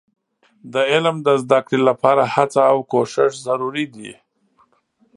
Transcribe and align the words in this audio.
د 0.73 0.75
علم 0.91 1.15
د 1.27 1.29
زده 1.43 1.59
کړې 1.67 1.79
لپاره 1.89 2.23
هڅه 2.35 2.61
او 2.71 2.77
کوښښ 2.91 3.31
ضروري 3.45 3.85
دي. 3.95 4.11